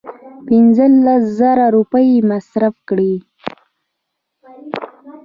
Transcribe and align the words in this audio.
پنځه 0.47 0.85
لس 1.05 1.23
زره 1.39 1.65
روپۍ 1.75 2.07
یې 2.13 2.25
مصرف 2.31 2.75
کړې. 2.89 3.13